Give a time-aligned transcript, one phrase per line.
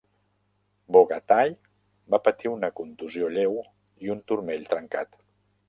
[0.95, 1.51] Bogataj
[2.15, 3.61] va patir una contusió lleu
[4.07, 5.19] i un turmell trencat.